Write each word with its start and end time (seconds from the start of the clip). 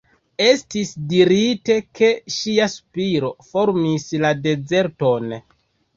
Estis 0.43 0.93
dirite 1.11 1.75
ke 1.99 2.09
ŝia 2.37 2.69
spiro 2.77 3.31
formis 3.51 4.09
la 4.25 4.37
dezerton. 4.47 5.33